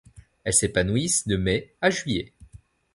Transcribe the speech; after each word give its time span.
Elles 0.43 0.55
s'épanouissent 0.55 1.27
de 1.27 1.37
mai 1.37 1.75
à 1.79 1.91
juillet. 1.91 2.33